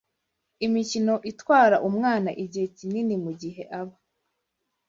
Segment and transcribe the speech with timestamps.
[0.65, 3.95] Imikino itwara umwana igihe kinini mu gihe aba